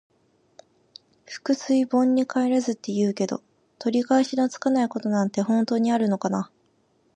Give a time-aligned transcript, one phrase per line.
[1.29, 3.43] 「覆水盆に返らず」って言うけど、
[3.77, 6.49] 取り返しのつかないことなんて本当にあるのかな。